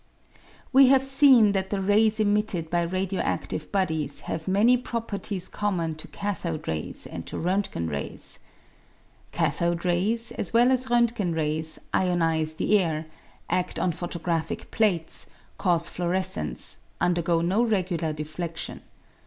[0.73, 5.93] We have seen that the rays emitted by radio adtive bodies have many properties common
[5.97, 8.39] to cathode rays and to R'mtgen rays.
[9.31, 13.05] Cathode rays, as well as R'ntgen rays, ionise the air,
[13.47, 15.27] ad on photographic plates,
[15.59, 18.79] cause fluorescence, undergo no regular refledion.